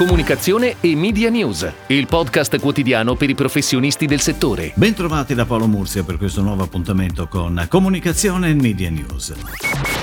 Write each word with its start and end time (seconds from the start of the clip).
comunicazione 0.00 0.76
e 0.80 0.96
media 0.96 1.28
news, 1.28 1.70
il 1.88 2.06
podcast 2.06 2.58
quotidiano 2.58 3.16
per 3.16 3.28
i 3.28 3.34
professionisti 3.34 4.06
del 4.06 4.20
settore. 4.20 4.72
Bentrovati 4.74 5.34
da 5.34 5.44
Paolo 5.44 5.66
Murcia 5.66 6.02
per 6.04 6.16
questo 6.16 6.40
nuovo 6.40 6.62
appuntamento 6.62 7.28
con 7.28 7.66
Comunicazione 7.68 8.48
e 8.48 8.54
Media 8.54 8.88
News. 8.88 9.34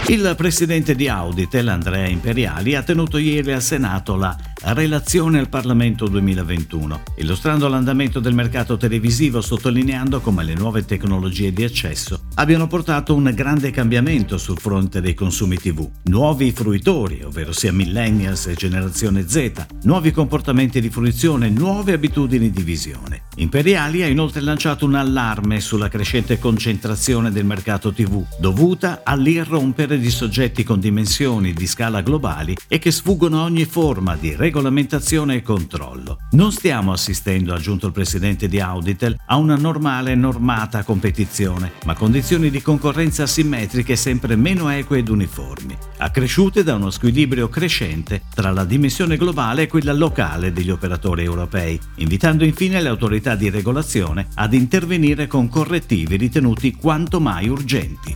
Il 0.09 0.35
presidente 0.37 0.93
di 0.93 1.07
Auditel, 1.07 1.69
Andrea 1.69 2.07
Imperiali, 2.07 2.75
ha 2.75 2.83
tenuto 2.83 3.17
ieri 3.17 3.51
al 3.53 3.63
Senato 3.63 4.15
la 4.15 4.37
relazione 4.73 5.39
al 5.39 5.49
Parlamento 5.49 6.07
2021, 6.07 7.03
illustrando 7.17 7.67
l'andamento 7.67 8.19
del 8.19 8.33
mercato 8.33 8.77
televisivo, 8.77 9.41
sottolineando 9.41 10.19
come 10.19 10.43
le 10.43 10.55
nuove 10.55 10.83
tecnologie 10.85 11.53
di 11.53 11.63
accesso 11.63 12.21
abbiano 12.35 12.67
portato 12.67 13.13
un 13.13 13.31
grande 13.33 13.71
cambiamento 13.71 14.37
sul 14.37 14.57
fronte 14.57 15.01
dei 15.01 15.13
consumi 15.13 15.57
TV. 15.57 15.87
Nuovi 16.05 16.51
fruitori, 16.51 17.23
ovvero 17.23 17.51
sia 17.51 17.71
millennials 17.71 18.47
e 18.47 18.53
generazione 18.55 19.27
Z, 19.27 19.65
nuovi 19.83 20.11
comportamenti 20.11 20.81
di 20.81 20.89
fruizione, 20.89 21.49
nuove 21.49 21.93
abitudini 21.93 22.49
di 22.49 22.63
visione. 22.63 23.26
Imperiali 23.39 24.01
ha 24.01 24.07
inoltre 24.07 24.41
lanciato 24.41 24.85
un 24.85 24.95
allarme 24.95 25.59
sulla 25.59 25.89
crescente 25.89 26.39
concentrazione 26.39 27.29
del 27.31 27.45
mercato 27.45 27.93
TV, 27.93 28.25
dovuta 28.39 29.01
all'irrompere 29.03 29.99
di 29.99 30.09
soggetti 30.09 30.63
con 30.63 30.79
dimensioni 30.79 31.53
di 31.53 31.67
scala 31.67 32.01
globali 32.01 32.57
e 32.67 32.79
che 32.79 32.89
sfuggono 32.89 33.41
a 33.41 33.43
ogni 33.43 33.65
forma 33.65 34.15
di 34.15 34.35
regolamentazione 34.35 35.35
e 35.35 35.41
controllo. 35.43 36.17
Non 36.31 36.51
stiamo 36.51 36.91
assistendo, 36.91 37.53
ha 37.53 37.57
aggiunto 37.57 37.85
il 37.85 37.91
presidente 37.91 38.47
di 38.47 38.59
Auditel, 38.59 39.15
a 39.27 39.35
una 39.35 39.55
normale 39.55 40.15
normata 40.15 40.81
competizione, 40.81 41.73
ma 41.85 41.93
condizioni 41.93 42.49
di 42.49 42.63
concorrenza 42.63 43.23
asimmetriche 43.23 43.95
sempre 43.95 44.35
meno 44.35 44.67
eque 44.71 44.97
ed 44.97 45.09
uniformi, 45.09 45.77
accresciute 45.97 46.63
da 46.63 46.73
uno 46.73 46.89
squilibrio 46.89 47.49
crescente 47.49 48.23
tra 48.33 48.49
la 48.49 48.65
dimensione 48.65 49.15
globale 49.15 49.63
e 49.63 49.67
quella 49.67 49.93
locale 49.93 50.51
degli 50.51 50.71
operatori 50.71 51.23
europei, 51.23 51.79
invitando 51.97 52.43
infine 52.43 52.81
le 52.81 52.89
autorità 52.89 53.25
autorità 53.27 53.35
di 53.35 53.49
regolazione 53.49 54.27
ad 54.35 54.53
intervenire 54.53 55.27
con 55.27 55.49
correttivi 55.49 56.15
ritenuti 56.15 56.73
quanto 56.73 57.19
mai 57.19 57.49
urgenti. 57.49 58.15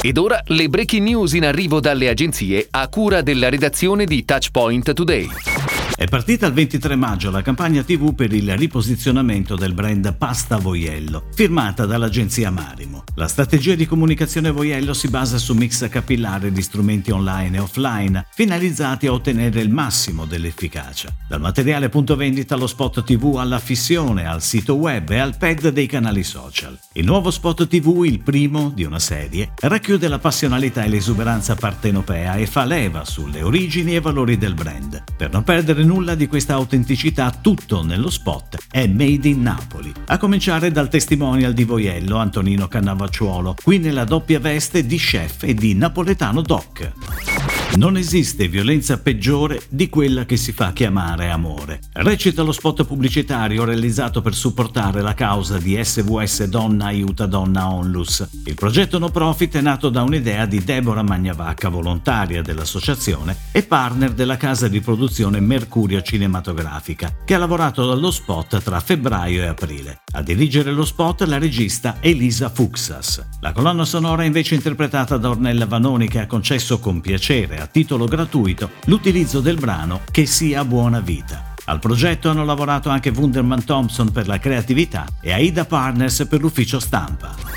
Ed 0.00 0.18
ora 0.18 0.40
le 0.46 0.68
breaking 0.68 1.06
news 1.06 1.32
in 1.32 1.44
arrivo 1.44 1.80
dalle 1.80 2.08
agenzie 2.08 2.66
a 2.70 2.88
cura 2.88 3.22
della 3.22 3.48
redazione 3.48 4.04
di 4.04 4.24
Touchpoint 4.24 4.92
Today. 4.92 5.57
È 5.96 6.06
partita 6.06 6.46
il 6.46 6.52
23 6.52 6.94
maggio 6.94 7.30
la 7.30 7.42
campagna 7.42 7.82
TV 7.82 8.14
per 8.14 8.32
il 8.32 8.56
riposizionamento 8.56 9.56
del 9.56 9.74
brand 9.74 10.14
Pasta 10.16 10.56
Voiello, 10.56 11.24
firmata 11.34 11.86
dall'agenzia 11.86 12.50
Marimo. 12.50 13.04
La 13.16 13.26
strategia 13.26 13.74
di 13.74 13.86
comunicazione 13.86 14.50
Voiello 14.50 14.94
si 14.94 15.08
basa 15.08 15.38
su 15.38 15.54
mix 15.54 15.88
capillare 15.88 16.52
di 16.52 16.62
strumenti 16.62 17.10
online 17.10 17.56
e 17.56 17.60
offline, 17.60 18.26
finalizzati 18.32 19.08
a 19.08 19.12
ottenere 19.12 19.60
il 19.60 19.70
massimo 19.70 20.24
dell'efficacia. 20.24 21.12
Dal 21.28 21.40
materiale 21.40 21.88
punto 21.88 22.14
vendita 22.14 22.54
allo 22.54 22.68
spot 22.68 23.02
TV 23.02 23.36
alla 23.38 23.58
fissione, 23.58 24.26
al 24.26 24.42
sito 24.42 24.76
web 24.76 25.10
e 25.10 25.18
al 25.18 25.36
pad 25.36 25.68
dei 25.68 25.86
canali 25.86 26.22
social. 26.22 26.78
Il 26.92 27.06
nuovo 27.06 27.32
spot 27.32 27.66
TV, 27.66 28.04
il 28.04 28.20
primo 28.20 28.70
di 28.70 28.84
una 28.84 29.00
serie, 29.00 29.50
racchiude 29.58 30.06
la 30.06 30.18
passionalità 30.18 30.84
e 30.84 30.88
l'esuberanza 30.88 31.56
partenopea 31.56 32.34
e 32.36 32.46
fa 32.46 32.64
leva 32.64 33.04
sulle 33.04 33.42
origini 33.42 33.96
e 33.96 34.00
valori 34.00 34.38
del 34.38 34.54
brand. 34.54 35.02
Per 35.16 35.32
non 35.32 35.42
perdere 35.42 35.77
nulla 35.84 36.14
di 36.14 36.26
questa 36.26 36.54
autenticità, 36.54 37.30
tutto 37.30 37.84
nello 37.84 38.10
spot 38.10 38.58
è 38.70 38.86
made 38.86 39.28
in 39.28 39.42
Napoli. 39.42 39.92
A 40.06 40.18
cominciare 40.18 40.70
dal 40.70 40.88
testimonial 40.88 41.52
di 41.52 41.64
Voiello 41.64 42.16
Antonino 42.16 42.68
Cannavacciuolo, 42.68 43.56
qui 43.62 43.78
nella 43.78 44.04
doppia 44.04 44.40
veste 44.40 44.86
di 44.86 44.96
chef 44.96 45.42
e 45.42 45.54
di 45.54 45.74
napoletano 45.74 46.42
doc. 46.42 47.37
Non 47.76 47.96
esiste 47.96 48.48
violenza 48.48 48.98
peggiore 48.98 49.60
di 49.68 49.88
quella 49.88 50.24
che 50.24 50.36
si 50.36 50.52
fa 50.52 50.72
chiamare 50.72 51.30
amore. 51.30 51.80
Recita 51.92 52.42
lo 52.42 52.50
spot 52.50 52.84
pubblicitario 52.84 53.62
realizzato 53.64 54.20
per 54.20 54.34
supportare 54.34 55.00
la 55.00 55.14
causa 55.14 55.58
di 55.58 55.78
SVS 55.80 56.44
Donna 56.44 56.86
Aiuta 56.86 57.26
Donna 57.26 57.70
Onlus. 57.70 58.26
Il 58.46 58.54
progetto 58.54 58.98
no 58.98 59.10
profit 59.10 59.58
è 59.58 59.60
nato 59.60 59.90
da 59.90 60.02
un'idea 60.02 60.46
di 60.46 60.64
Deborah 60.64 61.02
Magnavacca, 61.02 61.68
volontaria 61.68 62.42
dell'associazione 62.42 63.36
e 63.52 63.62
partner 63.62 64.12
della 64.12 64.36
casa 64.36 64.66
di 64.66 64.80
produzione 64.80 65.38
Mercurio 65.38 66.02
Cinematografica, 66.02 67.18
che 67.24 67.34
ha 67.34 67.38
lavorato 67.38 67.86
dallo 67.86 68.10
spot 68.10 68.60
tra 68.60 68.80
febbraio 68.80 69.42
e 69.42 69.46
aprile. 69.46 70.00
A 70.14 70.22
dirigere 70.22 70.72
lo 70.72 70.84
spot 70.84 71.22
la 71.22 71.38
regista 71.38 71.98
Elisa 72.00 72.48
Fuxas. 72.48 73.24
La 73.40 73.52
colonna 73.52 73.84
sonora 73.84 74.24
è 74.24 74.26
invece 74.26 74.56
interpretata 74.56 75.16
da 75.16 75.28
Ornella 75.30 75.66
Vanoni 75.66 76.08
che 76.08 76.18
ha 76.18 76.26
concesso 76.26 76.80
con 76.80 77.00
piacere 77.00 77.57
a 77.60 77.66
titolo 77.66 78.06
gratuito 78.06 78.70
l'utilizzo 78.86 79.40
del 79.40 79.58
brano 79.58 80.00
Che 80.10 80.26
sia 80.26 80.64
buona 80.64 81.00
vita. 81.00 81.54
Al 81.64 81.78
progetto 81.80 82.30
hanno 82.30 82.44
lavorato 82.44 82.88
anche 82.88 83.10
Wunderman 83.10 83.64
Thompson 83.64 84.10
per 84.10 84.26
la 84.26 84.38
creatività 84.38 85.04
e 85.20 85.32
Aida 85.32 85.64
Partners 85.66 86.26
per 86.28 86.40
l'ufficio 86.40 86.80
stampa. 86.80 87.47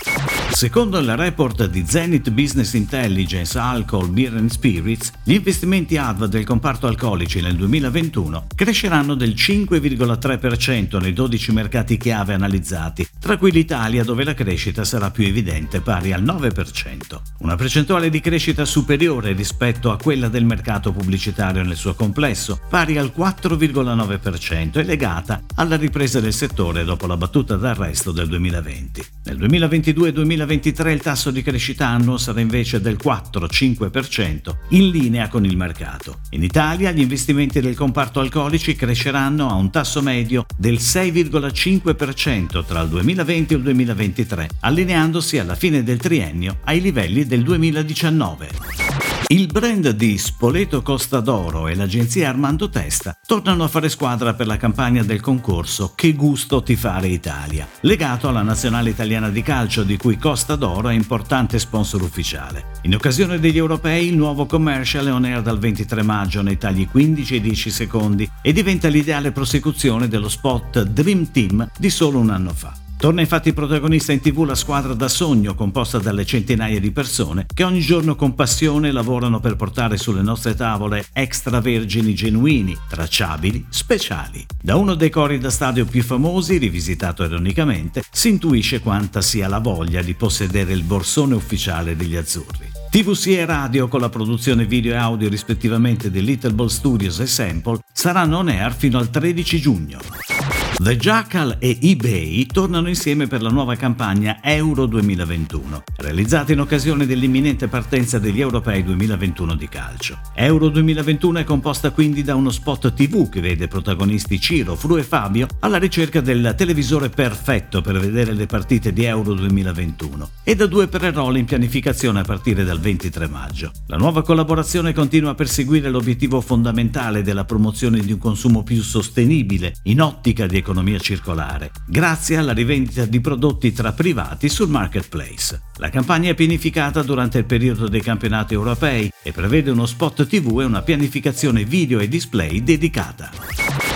Secondo 0.52 1.00
il 1.00 1.16
report 1.16 1.66
di 1.70 1.84
Zenith 1.88 2.30
Business 2.30 2.74
Intelligence 2.74 3.58
Alcohol, 3.58 4.10
Beer 4.10 4.36
and 4.36 4.52
Spirits, 4.52 5.12
gli 5.24 5.34
investimenti 5.34 5.98
ADV 5.98 6.26
del 6.26 6.46
comparto 6.46 6.86
alcolici 6.86 7.42
nel 7.42 7.56
2021 7.56 8.48
cresceranno 8.54 9.16
del 9.16 9.32
5,3% 9.32 11.02
nei 11.02 11.14
12 11.14 11.52
mercati 11.52 11.98
chiave 11.98 12.36
analizzati, 12.36 13.08
tra 13.20 13.38
cui 13.38 13.52
l'Italia 13.52 14.04
dove 14.04 14.24
la 14.24 14.36
crescita 14.36 14.84
sarà 14.84 15.10
più 15.10 15.26
evidente, 15.26 15.82
pari 15.82 16.14
al 16.14 16.22
9%. 16.22 17.22
Una 17.40 17.56
percentuale 17.56 18.12
di 18.12 18.20
crescita 18.20 18.64
superiore 18.66 19.34
rispetto 19.34 19.90
a 19.90 19.98
quella 19.98 20.28
del 20.28 20.46
mercato 20.46 20.92
pubblicitario 20.92 21.64
nel 21.64 21.78
suo 21.78 21.96
complesso, 21.96 22.60
pari 22.70 22.98
al 22.98 23.14
4,9% 23.18 24.78
e 24.78 24.84
legata 24.84 25.42
alla 25.56 25.78
ripresa 25.78 26.20
del 26.20 26.34
settore 26.34 26.84
dopo 26.84 27.08
la 27.08 27.18
battuta 27.18 27.56
d'arresto 27.56 28.12
del 28.12 28.28
2020. 28.28 29.06
Nel 29.24 29.38
2022-2023 29.38 30.41
2023 30.41 30.94
il 30.94 31.02
tasso 31.02 31.29
di 31.29 31.44
crescita 31.44 31.88
annuo 31.88 32.18
sarà 32.18 32.40
invece 32.40 32.81
del 32.81 32.97
4-5%, 33.02 34.56
in 34.69 34.90
linea 34.90 35.28
con 35.28 35.46
il 35.46 35.56
mercato. 35.56 36.22
In 36.31 36.41
Italia 36.44 36.91
gli 36.91 37.02
investimenti 37.02 37.62
del 37.62 37.75
comparto 37.75 38.19
alcolici 38.19 38.75
cresceranno 38.75 39.50
a 39.50 39.53
un 39.53 39.69
tasso 39.69 40.02
medio 40.02 40.46
del 40.57 40.75
6,5% 40.75 42.66
tra 42.66 42.81
il 42.81 42.90
2020 42.90 43.53
e 43.53 43.57
il 43.57 43.63
2023, 43.63 44.50
allineandosi 44.62 45.38
alla 45.38 45.56
fine 45.56 45.84
del 45.84 45.97
triennio 45.97 46.58
ai 46.63 46.81
livelli 46.81 47.25
del 47.25 47.44
2019. 47.44 48.91
Il 49.31 49.47
brand 49.47 49.92
di 49.92 50.18
Spoleto 50.18 50.81
Costa 50.81 51.22
d'Oro 51.22 51.69
e 51.69 51.75
l'agenzia 51.75 52.28
Armando 52.28 52.68
Testa 52.68 53.18
tornano 53.25 53.64
a 53.64 53.69
fare 53.69 53.88
squadra 53.88 54.34
per 54.34 54.46
la 54.46 54.58
campagna 54.58 55.03
del 55.03 55.22
concorso 55.22 55.94
Che 55.96 56.12
gusto 56.12 56.62
ti 56.62 56.75
fare 56.75 57.08
Italia, 57.08 57.66
legato 57.80 58.28
alla 58.28 58.41
nazionale 58.41 58.90
italiana 58.90 59.30
di 59.30 59.41
calcio 59.41 59.84
di 59.84 59.96
cui 59.96 60.18
Costa 60.18 60.58
d'Oro 60.58 60.90
è 60.90 60.94
importante 60.94 61.59
sponsor 61.59 62.02
ufficiale. 62.02 62.72
In 62.81 62.94
occasione 62.94 63.40
degli 63.40 63.56
europei 63.56 64.08
il 64.08 64.18
nuovo 64.18 64.46
commercial 64.46 65.06
è 65.06 65.14
on 65.14 65.24
air 65.24 65.41
dal 65.41 65.59
23 65.59 66.02
maggio 66.02 66.41
nei 66.41 66.58
tagli 66.58 66.86
15 66.86 67.36
e 67.36 67.40
10 67.40 67.70
secondi 67.70 68.30
e 68.41 68.52
diventa 68.52 68.90
l'ideale 68.90 69.31
prosecuzione 69.31 70.09
dello 70.09 70.28
spot 70.28 70.81
Dream 70.81 71.31
Team 71.31 71.70
di 71.78 71.90
solo 71.90 72.20
un 72.20 72.31
anno 72.31 72.52
fa. 72.53 72.74
Torna 73.02 73.22
infatti 73.22 73.52
protagonista 73.52 74.12
in 74.12 74.22
tv 74.22 74.44
la 74.44 74.54
squadra 74.54 74.94
da 74.94 75.08
sogno 75.08 75.56
composta 75.56 75.98
dalle 75.98 76.24
centinaia 76.24 76.80
di 76.80 76.92
persone 76.92 77.48
che 77.52 77.64
ogni 77.64 77.80
giorno 77.80 78.16
con 78.16 78.36
passione 78.36 78.92
lavorano 78.92 79.40
per 79.40 79.56
portare 79.56 79.98
sulle 79.98 80.22
nostre 80.22 80.54
tavole 80.54 81.08
extravergini 81.12 82.14
genuini, 82.14 82.78
tracciabili, 82.88 83.66
speciali. 83.70 84.46
Da 84.62 84.76
uno 84.76 84.94
dei 84.94 85.10
cori 85.10 85.40
da 85.40 85.50
stadio 85.50 85.86
più 85.86 86.04
famosi, 86.04 86.60
rivisitato 86.60 87.24
ironicamente, 87.24 88.04
si 88.12 88.30
intuisce 88.30 88.82
quanta 88.82 89.22
sia 89.22 89.48
la 89.48 89.58
voglia 89.58 90.04
di 90.04 90.14
possedere 90.14 90.72
il 90.72 90.84
borsone 90.84 91.34
ufficiale 91.34 91.96
degli 91.96 92.16
azzurri. 92.16 92.70
TVC 92.92 93.30
e 93.30 93.46
radio 93.46 93.88
con 93.88 94.00
la 94.00 94.10
produzione 94.10 94.66
video 94.66 94.94
e 94.94 94.98
audio 94.98 95.28
rispettivamente 95.28 96.12
di 96.12 96.24
Little 96.24 96.54
Ball 96.54 96.68
Studios 96.68 97.20
e 97.20 97.26
Sample 97.26 97.80
saranno 97.92 98.38
on 98.38 98.50
air 98.50 98.76
fino 98.76 99.00
al 99.00 99.09
13 99.09 99.59
giugno. 99.59 100.51
The 100.78 100.97
Jackal 100.97 101.58
e 101.59 101.78
eBay 101.79 102.47
tornano 102.47 102.88
insieme 102.88 103.28
per 103.28 103.44
la 103.44 103.50
nuova 103.50 103.76
campagna 103.76 104.40
Euro 104.41 104.88
2021, 104.88 105.84
realizzata 105.97 106.53
in 106.53 106.59
occasione 106.59 107.06
dell'imminente 107.06 107.68
partenza 107.68 108.18
degli 108.18 108.40
Europei 108.41 108.84
2021 108.84 109.53
di 109.56 109.70
calcio. 109.70 110.20
Euro 110.34 110.70
2021 110.70 111.40
è 111.40 111.44
composta 111.44 111.91
quindi 111.91 112.23
da 112.23 112.34
uno 112.34 112.50
spot 112.50 112.94
TV 112.94 113.29
che 113.29 113.41
vede 113.41 113.68
protagonisti 113.68 114.40
Ciro, 114.40 114.76
Fru 114.76 114.97
e 114.97 115.03
Fabio 115.03 115.46
alla 115.59 115.78
ricerca 115.78 116.20
del 116.20 116.56
televisore 116.58 117.09
perfetto 117.09 117.82
per 117.82 118.00
vedere 118.00 118.34
le 118.34 118.47
partite 118.47 118.91
di 118.91 119.03
Euro 119.03 119.34
2021 119.35 120.29
e 120.44 120.56
da 120.56 120.66
due 120.66 120.88
pre-roll 120.88 121.38
in 121.38 121.46
pianificazione 121.46 122.22
a 122.22 122.23
partire 122.23 122.64
dal 122.64 122.79
23 122.79 123.28
maggio. 123.28 123.72
La 123.85 123.97
nuova 123.97 124.23
collaborazione 124.23 124.94
continua 124.94 125.32
a 125.32 125.35
perseguire 125.35 125.91
l'obiettivo 125.91 126.41
fondamentale 126.41 127.22
della 127.22 127.46
promozione 127.46 128.00
di 128.00 128.14
un 128.14 128.18
consumo 128.18 128.64
più 128.64 128.82
sostenibile 128.82 129.76
in 129.84 130.02
ottica 130.02 130.47
di 130.47 130.60
economia 130.61 130.97
circolare, 130.97 131.72
grazie 131.85 132.37
alla 132.37 132.53
rivendita 132.53 133.05
di 133.05 133.19
prodotti 133.19 133.73
tra 133.73 133.91
privati 133.91 134.47
sul 134.47 134.69
marketplace. 134.69 135.61
La 135.75 135.90
campagna 135.90 136.31
è 136.31 136.35
pianificata 136.35 137.03
durante 137.03 137.40
il 137.40 137.46
periodo 137.46 137.87
dei 137.87 138.02
campionati 138.02 138.53
europei 138.53 139.11
e 139.22 139.31
prevede 139.31 139.72
uno 139.72 139.85
spot 139.85 140.25
TV 140.25 140.61
e 140.61 140.66
una 140.66 140.81
pianificazione 140.81 141.66
video 141.66 141.99
e 141.99 142.08
display 142.08 142.63
dedicata. 142.63 143.29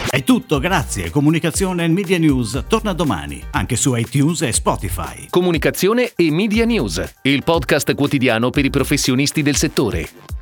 È 0.09 0.23
tutto, 0.23 0.59
grazie. 0.59 1.09
Comunicazione 1.09 1.83
e 1.83 1.87
Media 1.89 2.17
News 2.17 2.63
torna 2.69 2.93
domani, 2.93 3.43
anche 3.51 3.75
su 3.75 3.93
iTunes 3.95 4.43
e 4.43 4.53
Spotify. 4.53 5.27
Comunicazione 5.29 6.13
e 6.15 6.31
Media 6.31 6.63
News, 6.63 7.03
il 7.23 7.43
podcast 7.43 7.93
quotidiano 7.95 8.49
per 8.49 8.63
i 8.63 8.69
professionisti 8.69 9.41
del 9.41 9.57
settore. 9.57 10.34